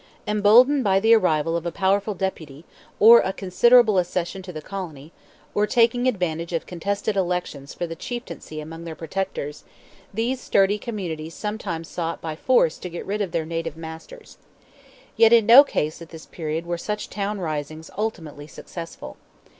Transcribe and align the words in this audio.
Emboldened 0.27 0.83
by 0.83 0.99
the 0.99 1.13
arrival 1.13 1.55
of 1.55 1.63
a 1.63 1.71
powerful 1.71 2.15
Deputy, 2.15 2.65
or 2.99 3.19
a 3.19 3.31
considerable 3.31 3.99
accession 3.99 4.41
to 4.41 4.51
the 4.51 4.59
Colony, 4.59 5.11
or 5.53 5.67
taking 5.67 6.07
advantage 6.07 6.53
of 6.53 6.65
contested 6.65 7.15
elections 7.15 7.75
for 7.75 7.85
the 7.85 7.95
chieftaincy 7.95 8.59
among 8.59 8.83
their 8.83 8.95
protectors, 8.95 9.63
these 10.11 10.41
sturdy 10.41 10.79
communities 10.79 11.35
sometimes 11.35 11.87
sought 11.87 12.19
by 12.19 12.35
force 12.35 12.79
to 12.79 12.89
get 12.89 13.05
rid 13.05 13.21
of 13.21 13.31
their 13.31 13.45
native 13.45 13.77
masters. 13.77 14.39
Yet 15.17 15.33
in 15.33 15.45
no 15.45 15.63
case 15.63 16.01
at 16.01 16.09
this 16.09 16.25
period 16.25 16.65
were 16.65 16.79
such 16.79 17.07
town 17.11 17.39
risings 17.39 17.91
ultimately 17.95 18.47
successful. 18.47 19.17